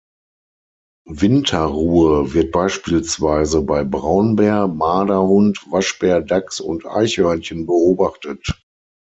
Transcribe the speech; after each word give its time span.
Winterruhe 1.11 2.33
wird 2.33 2.51
beispielsweise 2.51 3.61
bei 3.61 3.83
Braunbär, 3.83 4.67
Marderhund, 4.67 5.59
Waschbär, 5.69 6.21
Dachs 6.21 6.59
und 6.59 6.87
Eichhörnchen 6.87 7.67
beobachtet. 7.67 8.63